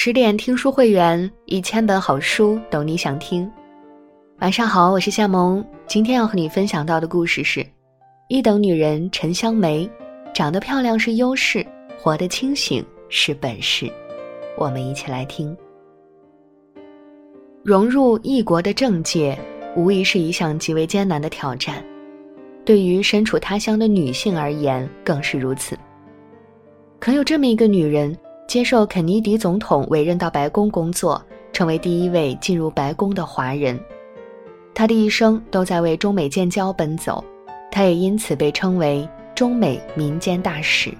[0.00, 3.50] 十点听书会员，一千本好书，等你想听。
[4.38, 5.62] 晚上好，我是夏萌。
[5.88, 7.66] 今天要和你分享到的故事是：
[8.28, 9.90] 一等女人陈香梅，
[10.32, 11.66] 长得漂亮是优势，
[12.00, 13.90] 活得清醒是本事。
[14.56, 15.54] 我们一起来听。
[17.64, 19.36] 融入异国的政界，
[19.74, 21.84] 无疑是一项极为艰难的挑战，
[22.64, 25.76] 对于身处他乡的女性而言更是如此。
[27.00, 28.16] 可有这么一个女人，
[28.48, 33.78] 接受肯尼迪总统委任到白宫工作，成为第一位进入白宫的华人。
[34.74, 37.22] 他的一生都在为中美建交奔走，
[37.70, 40.90] 他也因此被称为中美民间大使。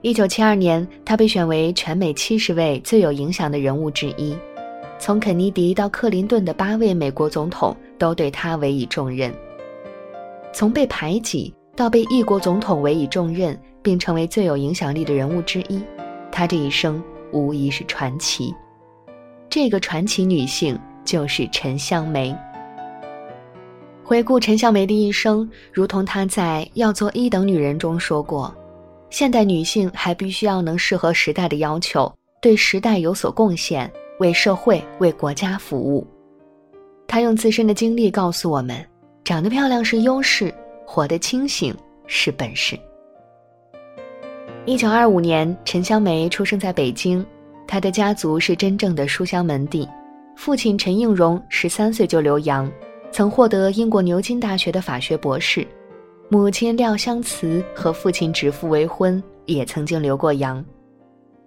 [0.00, 4.34] 一九七二年，他被选为全美七十位最有影响的人物之一，
[4.98, 9.30] 从肯尼迪到克林顿的八位美国总统都对他委以重任。
[10.54, 13.54] 从被排挤到被一国总统委以重任。
[13.82, 15.82] 并成为最有影响力的人物之一，
[16.30, 17.02] 她这一生
[17.32, 18.54] 无疑是传奇。
[19.48, 22.36] 这个传奇女性就是陈香梅。
[24.04, 28.52] 回顾陈香梅的一生，如同她在《要做一等女人》中说过
[29.10, 36.06] ：“现代女性还必须要能适合时代的要求，对时代有所贡献，为社会、为国家服务。”
[37.06, 38.84] 她用自身的经历告诉我们：
[39.24, 40.52] 长得漂亮是优势，
[40.84, 41.72] 活得清醒
[42.06, 42.78] 是本事。
[44.70, 47.26] 一九二五年，陈香梅出生在北京。
[47.66, 49.84] 她的家族是真正的书香门第，
[50.36, 52.70] 父亲陈应荣十三岁就留洋，
[53.10, 55.64] 曾获得英国牛津大学的法学博士；
[56.28, 60.64] 母亲廖香慈和父亲指腹为婚，也曾经留过洋。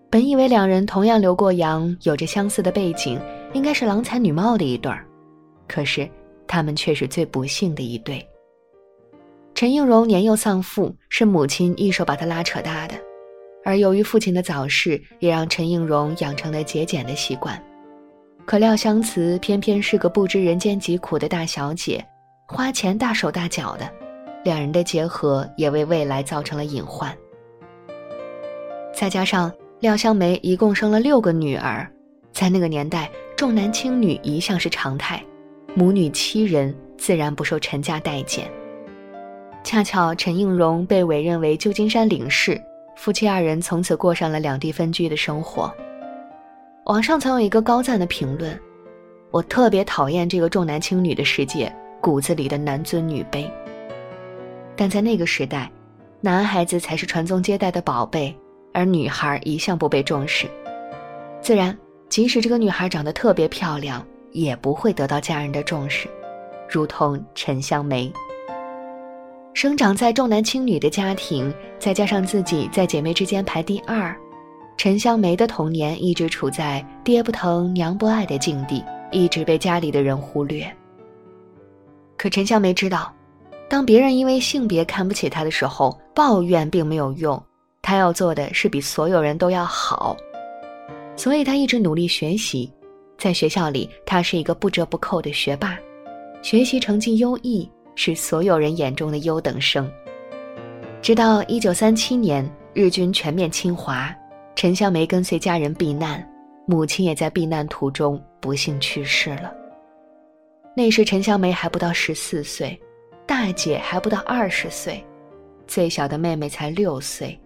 [0.09, 3.17] 本以为两人同样留过洋，有着相似的背景，
[3.53, 5.05] 应该是郎才女貌的一对儿，
[5.65, 6.05] 可是
[6.45, 8.21] 他们却是最不幸的一对。
[9.55, 12.95] 陈应荣年幼丧父，是母亲一手把他拉扯大的，
[13.63, 17.61] 而由于父亲的早逝，也让陈应荣养成了节俭的习惯。
[18.45, 22.05] 可廖香慈偏偏是个不知人间疾苦的大小姐，
[22.47, 23.89] 花钱大手大脚的，
[24.43, 27.15] 两人的结合也为未来造成了隐患。
[28.93, 31.89] 再加上廖香梅一共生了六个女儿，
[32.33, 35.23] 在那个年代重男轻女一向是常态，
[35.73, 38.51] 母女七人自然不受陈家待见。
[39.63, 42.61] 恰巧陈应荣被委任为旧金山领事，
[42.95, 45.73] 夫妻二人从此过上了两地分居的生活。
[46.85, 48.59] 网上曾有一个高赞的评论
[49.31, 53.49] ：“我特别讨厌这个重男轻女的世界，骨子里的男尊女卑。”
[54.75, 55.71] 但在那个时代，
[56.19, 58.35] 男孩子才是传宗接代的宝贝，
[58.73, 60.47] 而女孩一向不被重视。
[61.41, 61.77] 自然，
[62.09, 66.07] 即使这个女孩长得特别漂亮，也不会得到家人的重视，
[66.69, 68.11] 如同陈香梅。
[69.53, 74.15] 生长在重男轻女的家庭，再加上自己在姐妹之间排第二，
[74.77, 80.65] 陈香梅的童年一直处在爹不疼娘不爱的境地，一直被家里的人忽略。
[82.17, 83.13] 可陈香梅知道，
[83.69, 87.41] 当别人因为性别看不起她的时候，抱怨并没有用，
[87.83, 90.17] 她要做的是比所有人都要好，
[91.15, 92.71] 所以她一直努力学习，
[93.19, 95.77] 在学校里，她是一个不折不扣的学霸，
[96.41, 97.69] 学习成绩优异。
[97.95, 99.89] 是所有人眼中的优等生。
[101.01, 104.13] 直到一九三七年，日军全面侵华，
[104.55, 106.25] 陈香梅跟随家人避难，
[106.65, 109.53] 母亲也在避难途中不幸去世了。
[110.75, 112.79] 那时陈香梅还不到十四岁，
[113.25, 115.05] 大姐还不到二十岁，
[115.67, 117.39] 最小的妹妹才六岁，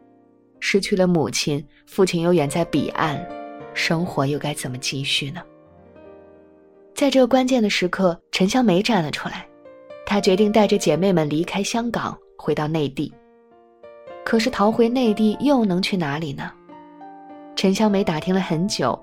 [0.59, 3.19] 失去了母亲，父亲又远在彼岸，
[3.73, 5.41] 生活又该怎么继续呢？
[6.93, 9.47] 在这个关键的时刻，陈香梅站了出来。
[10.09, 13.13] 她决定带着姐妹们离开香港，回到内地。
[14.23, 16.49] 可是逃回内地又能去哪里呢？
[17.57, 18.97] 陈香梅打听了很久，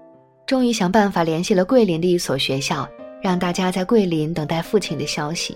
[0.47, 2.88] 终于想办法联系了桂林的一所学校，
[3.22, 5.54] 让大家在桂林等待父亲的消息。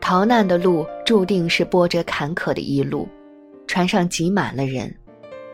[0.00, 3.06] 逃难的路注定是波折坎坷的一路，
[3.66, 4.90] 船上挤满了人，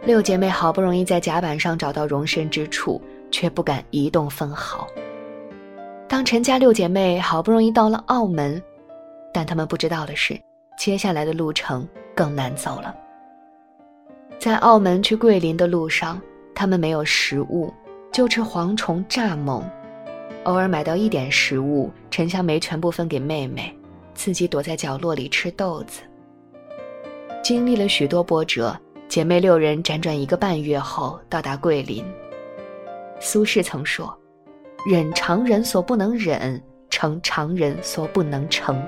[0.04, 3.02] 六姐妹好不容易在甲板上找到容身之处，
[3.32, 4.86] 却不敢移动分毫。
[6.10, 8.60] 当陈家六姐妹好不容易到了澳门，
[9.32, 10.36] 但她们不知道的是，
[10.76, 11.86] 接下来的路程
[12.16, 12.92] 更难走了。
[14.36, 16.20] 在澳门去桂林的路上，
[16.52, 17.72] 她们没有食物，
[18.10, 19.62] 就吃蝗虫蚱蜢，
[20.42, 23.72] 偶尔买到一点食物，陈香梅全部分给妹妹，
[24.12, 26.00] 自己躲在角落里吃豆子。
[27.40, 28.76] 经历了许多波折，
[29.06, 32.04] 姐妹六人辗转一个半月后到达桂林。
[33.20, 34.19] 苏轼曾说。
[34.86, 38.82] 忍常人所不能忍，成常人所不能成。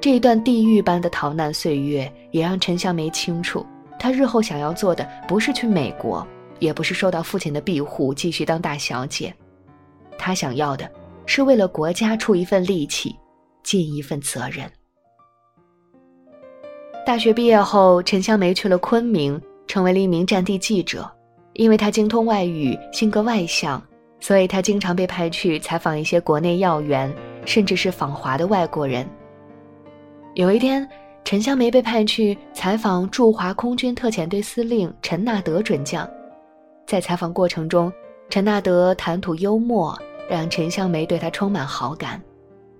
[0.00, 3.64] 这一段地狱般的逃难岁月，也让陈香梅清楚，
[3.98, 6.26] 她日后想要做的不是去美国，
[6.58, 9.34] 也不是受到父亲的庇护继续当大小姐，
[10.18, 10.88] 她想要的
[11.24, 13.16] 是为了国家出一份力气，
[13.62, 14.70] 尽一份责任。
[17.04, 21.10] 大学毕业后，陈香梅去了昆明，成为了一名战地记者。
[21.54, 23.82] 因为她精通外语，性格外向，
[24.20, 27.12] 所以他经常被派去采访一些国内要员，
[27.44, 29.06] 甚至是访华的外国人。
[30.34, 30.86] 有一天，
[31.24, 36.08] 陈香梅被派去采访驻华空军特遣队司令陈纳德准将。
[36.86, 37.92] 在采访过程中，
[38.28, 39.98] 陈纳德谈吐幽默，
[40.28, 42.20] 让陈香梅对他充满好感，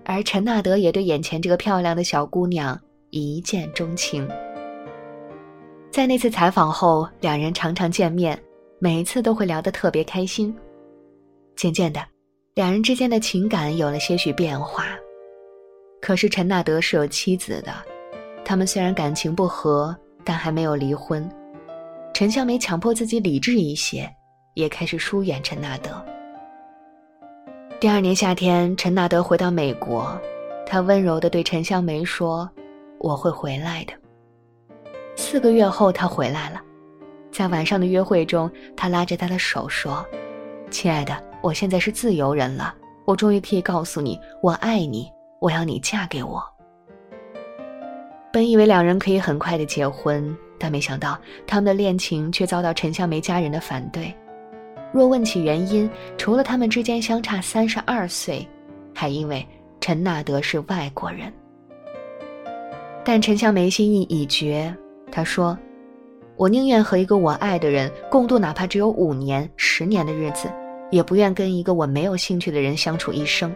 [0.04, 2.78] 而陈纳德也对眼前这个漂亮的小姑娘
[3.10, 4.28] 一见钟情。
[5.90, 8.38] 在那次采访后，两人常常见面，
[8.78, 10.54] 每一次都会聊得特别开心。
[11.56, 12.00] 渐渐的，
[12.54, 14.86] 两人之间的情感有了些许变化。
[16.00, 17.72] 可是陈纳德是有妻子的，
[18.44, 21.28] 他们虽然感情不和，但还没有离婚。
[22.12, 24.08] 陈香梅强迫自己理智一些，
[24.54, 25.90] 也开始疏远陈纳德。
[27.80, 30.18] 第二年夏天，陈纳德回到美国，
[30.66, 32.48] 他温柔地对陈香梅说
[33.00, 33.92] ：“我会回来的。”
[35.16, 36.60] 四个月后，他回来了，
[37.32, 40.06] 在晚上的约会中，他拉着她的手说
[40.70, 42.74] ：“亲爱的，我现在是自由人了，
[43.04, 45.10] 我终于可以告诉你，我爱你，
[45.40, 46.42] 我要你嫁给我。”
[48.32, 50.36] 本以为两人可以很快的结婚。
[50.58, 54.10] 但没想到，他们的恋情却遭到陈香梅家人的反对。
[54.90, 55.86] 若问起原因，
[56.16, 58.48] 除了他们之间相差三十二岁，
[58.94, 59.46] 还因为
[59.82, 61.30] 陈纳德是外国人。
[63.04, 64.74] 但陈香梅心意已决，
[65.12, 65.58] 她说
[66.36, 70.50] ：“我宁愿和一个我爱的人共度哪怕只有五年、十年的日子，
[70.90, 73.54] 也不愿跟一个我没有兴趣的人相处一生。”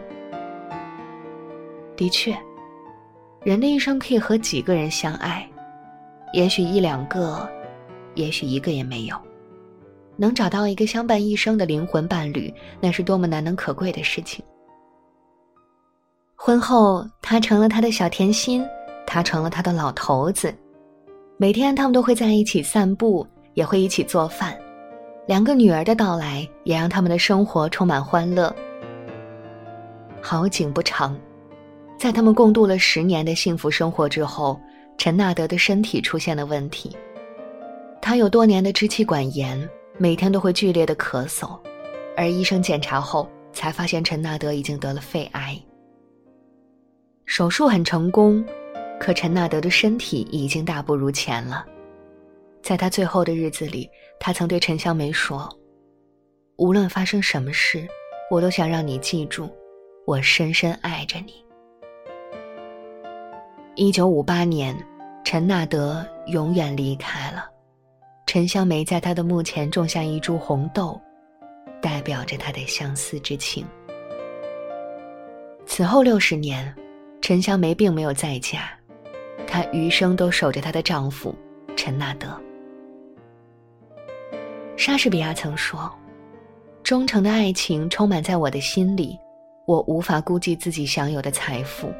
[1.95, 2.35] 的确，
[3.43, 5.47] 人的一生可以和几个人相爱。
[6.33, 7.47] 也许一两个，
[8.15, 9.15] 也许一个也没有，
[10.15, 14.43] 能找到一个相伴一生的灵魂伴侣，那是多么难能可贵的事情。
[16.35, 18.65] 婚后，他成了他的小甜心，
[19.05, 20.51] 他成了他的老头子。
[21.37, 24.57] 每天，他们都会在一起散步，也会一起做饭。
[25.31, 28.53] 两个女儿的到来，也让他们的生活充满欢乐。
[30.21, 31.17] 好景不长，
[31.97, 34.59] 在他们共度了十年的幸福生活之后。
[34.97, 36.95] 陈纳德的身体出现了问题，
[38.01, 41.57] 他有多年的支气管炎，每天都会剧烈的咳嗽，
[42.17, 45.57] 而医生检查后才发现陈纳德已经得了肺癌。
[47.25, 48.45] 手术很成功，
[48.99, 51.65] 可陈纳德的身体已经大不如前了。
[52.61, 55.49] 在他最后的日子里，他曾对陈香梅说
[56.57, 57.87] ：“无论发生什么事，
[58.29, 59.49] 我都想让你记住，
[60.05, 61.43] 我深深爱着你。”
[63.75, 64.75] 一九五八年。
[65.23, 67.45] 陈纳德永远离开了，
[68.25, 70.99] 陈香梅在他的墓前种下一株红豆，
[71.79, 73.65] 代表着他的相思之情。
[75.65, 76.75] 此后六十年，
[77.21, 78.71] 陈香梅并没有再嫁，
[79.47, 81.33] 她余生都守着她的丈夫
[81.77, 82.27] 陈纳德。
[84.81, 85.87] 莎士比亚曾说
[86.81, 89.15] ：“忠诚的爱情充满在我的心里，
[89.67, 91.93] 我无法估计自己享有的财富。”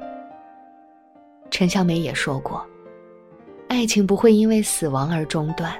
[1.51, 2.65] 陈香梅也说过。
[3.67, 5.71] 爱情不会因为死亡而中断。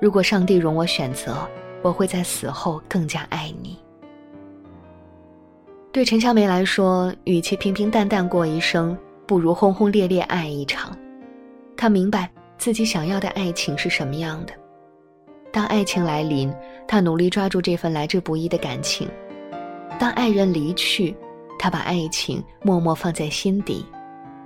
[0.00, 1.48] 如果上帝容我选择，
[1.80, 3.78] 我会在死后更加爱你。
[5.92, 8.98] 对陈香梅来说，与其平平淡淡过一生，
[9.28, 10.92] 不如轰轰烈烈爱一场。
[11.76, 14.52] 她明白自己想要的爱情是什么样的。
[15.56, 16.54] 当爱情来临，
[16.86, 19.08] 他努力抓住这份来之不易的感情；
[19.98, 21.16] 当爱人离去，
[21.58, 23.82] 他把爱情默默放在心底，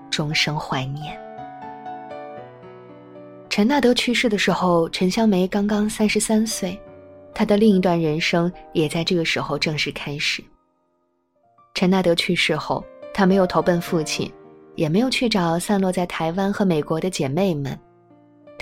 [0.08, 1.20] 终生怀念。
[3.48, 6.80] 陈纳德去世的时候，陈香梅刚刚三十三岁，
[7.34, 10.40] 她的另一段人生也在这个时候正式开始。
[11.74, 14.32] 陈纳德去世后，她没有投奔父亲，
[14.76, 17.76] 也没有去找散落在台湾和美国的姐妹们，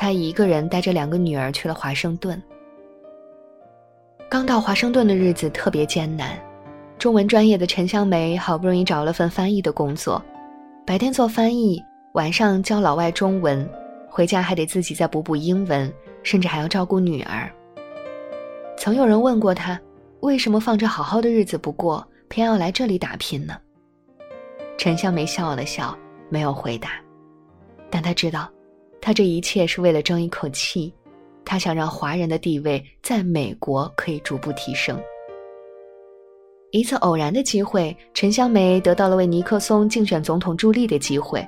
[0.01, 2.41] 他一个人带着两个女儿去了华盛顿。
[4.29, 6.39] 刚到华盛顿的日子特别艰难，
[7.01, 10.23] 中文专业的陈香梅好不容易找了份翻译的工作，
[10.87, 11.83] 白天做翻译，
[12.15, 13.69] 晚上教老外中文。
[14.09, 17.51] 回家还得自己再补补英文，甚至还要照顾女儿。
[18.77, 19.81] 曾有人问过他，
[20.21, 23.57] 为什么放着好好的日子不过，偏要来这里打拼呢？
[24.77, 26.91] 陈香梅笑了笑，没有回答。
[27.91, 28.49] 但他知道，
[29.01, 30.93] 他这一切是为了争一口气，
[31.45, 35.01] 他想让华人的地位在美国可以逐步提升。
[36.71, 41.47] 一次偶然的机会，陈香梅得到了为尼克松竞选总统助力的机会。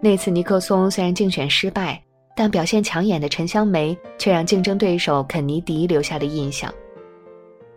[0.00, 2.02] 那次尼克松虽然竞选失败。
[2.36, 6.72] 但表现抢眼的陈香梅却让竞争对手肯尼迪留下了印象。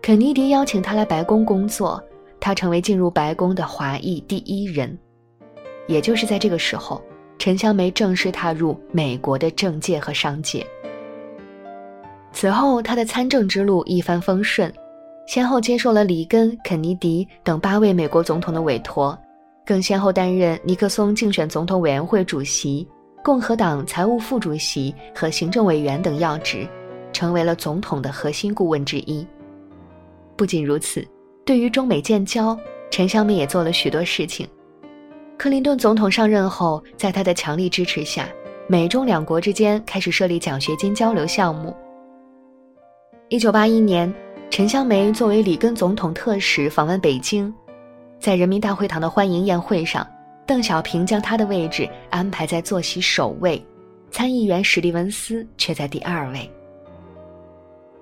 [0.02, 2.02] 肯尼迪邀请他来白宫工作，
[2.40, 4.98] 他成为进入白宫的华裔第一人。
[5.88, 7.02] 也就是在这个时候，
[7.44, 10.66] 陈香梅正式踏入美国的政界和商界。
[12.32, 14.74] 此后，他的参政之路一帆风顺，
[15.28, 19.20] 先后接受了里根、肯尼迪等八位美国总统的委托，
[19.66, 22.88] 更先后担任尼克松竞选总统委员会主席、
[23.22, 26.66] 共和党财务副主席和行政委员等要职，
[27.12, 29.28] 成为了总统的核心顾问之一。
[30.38, 31.06] 不仅如此，
[31.44, 32.58] 对于中美建交，
[32.90, 34.48] 陈香梅也做了许多事情。
[35.44, 38.30] 克林顿总统上任后，在他的强力支持下，
[38.66, 41.76] 美中两国之间开始设立奖学金交流项目。
[43.28, 44.10] 一九八一年，
[44.50, 47.54] 陈香梅作为里根总统特使访问北京，
[48.22, 50.08] 在人民大会堂的欢迎宴会上，
[50.48, 53.62] 邓小平将他的位置安排在坐席首位，
[54.12, 56.50] 参议员史蒂文斯却在第二位。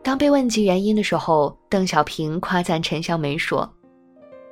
[0.04, 3.68] 当被问及原因的时候，邓小平夸赞陈香梅说：“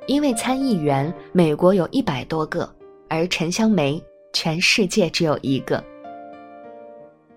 [0.08, 2.68] 因为参议员美国有一百多个，
[3.10, 4.02] 而陈香梅
[4.32, 5.84] 全世界只有一个。”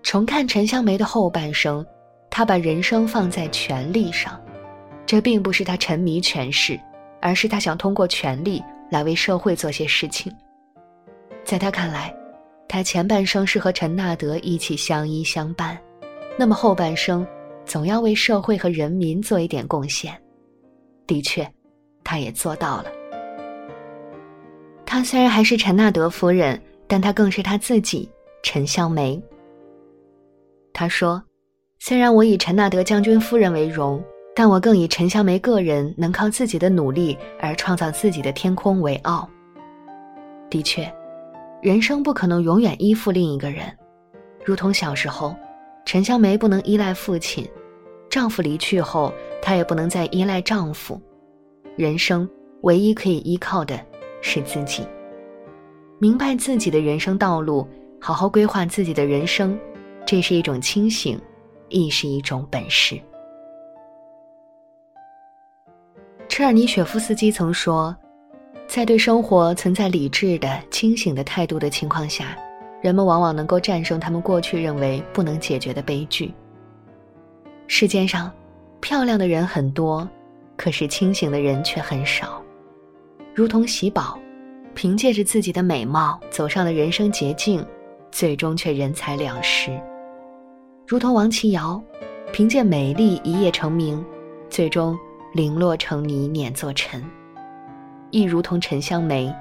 [0.02, 1.84] 重看陈香梅的后半生。
[2.36, 4.42] 他把人生放在权力上，
[5.06, 6.76] 这并不是他沉迷权势，
[7.20, 10.32] 而是他想通过权力来为社会做些事情。
[11.44, 12.12] 在他看来，
[12.66, 15.78] 他前半生是和陈纳德一起相依相伴，
[16.36, 17.24] 那么后半生
[17.64, 20.12] 总要为社会和人民做一点贡献。
[21.06, 21.48] 的确，
[22.02, 22.86] 他也做到了。
[24.86, 28.08] 她虽然还是陈纳德夫人，但她更是她自己，
[28.42, 29.22] 陈香梅。
[30.72, 31.22] 他说。
[31.80, 34.02] 虽然我以陈纳德将军夫人为荣，
[34.34, 39.28] 但我更以陈香梅个人能靠自己的努力而创造自己的天空为傲。
[40.48, 40.90] 的确，
[41.60, 43.66] 人生不可能永远依附另一个人，
[44.46, 45.36] 如同小时候，
[45.84, 47.46] 陈香梅不能依赖父亲，
[48.08, 49.12] 丈夫离去后，
[49.42, 50.98] 她也不能再依赖丈夫。
[51.76, 52.26] 人生
[52.62, 53.78] 唯一可以依靠的
[54.24, 54.84] 是自己。
[55.98, 57.68] 明白自己的人生道路，
[58.00, 59.56] 好好规划自己的人生，
[60.06, 61.20] 这是一种清醒。
[61.70, 63.00] 亦是一种本事。
[66.28, 67.96] 车尔尼雪夫斯基曾说，
[68.68, 72.36] 在对生活存在理智的、清醒的态度的情况下，
[72.80, 76.32] 人们往往能够战胜他们过去认为不能解决的悲剧。
[77.66, 78.30] 世间上，
[78.80, 80.08] 漂亮的人很多，
[80.56, 82.43] 可是清醒的人却很少。
[83.34, 84.16] 如同喜宝，
[84.76, 87.66] 凭借着自己的美貌走上了人生捷径，
[88.12, 89.76] 最终却人财两失。
[90.86, 91.82] 如同王琦瑶，
[92.32, 94.04] 凭借美丽一夜成名，
[94.48, 94.96] 最终
[95.32, 97.02] 零落成泥碾作尘；
[98.12, 99.34] 亦如同陈香梅，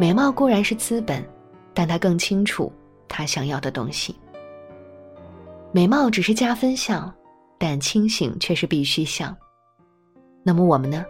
[0.00, 1.22] 美貌固然是资本，
[1.74, 2.72] 但她更清楚
[3.08, 4.16] 她想要的东西。
[5.70, 7.14] 美貌只是加分项，
[7.58, 9.36] 但清醒却是必须项。
[10.42, 11.04] 那么我们呢？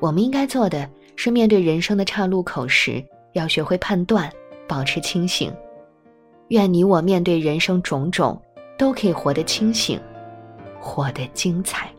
[0.00, 0.88] 我们应该做的
[1.22, 4.32] 是，面对人生的岔路口时，要学会判断，
[4.66, 5.52] 保持清醒。
[6.48, 8.40] 愿你我面对人生种种。
[8.78, 10.00] 都可以活得清醒，
[10.80, 11.92] 活得精彩。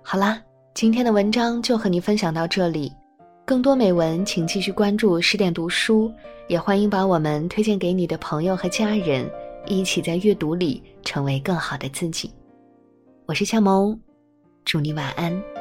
[0.00, 0.40] 好啦，
[0.72, 2.90] 今天的文章就和你分享到这里。
[3.44, 6.10] 更多美文，请继续关注十点读书，
[6.48, 9.30] 也欢迎把我们推荐给你的朋友和家人，
[9.66, 12.32] 一起在阅读里成为更好的自己。
[13.26, 14.00] 我是夏萌，
[14.64, 15.51] 祝你晚安。